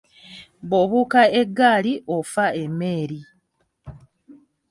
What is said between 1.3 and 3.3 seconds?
eggaali ofa emmeeri.